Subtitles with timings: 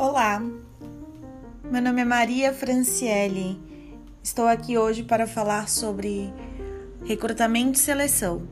[0.00, 0.40] Olá,
[1.64, 3.60] meu nome é Maria Franciele.
[4.22, 6.32] Estou aqui hoje para falar sobre
[7.04, 8.46] recrutamento e seleção.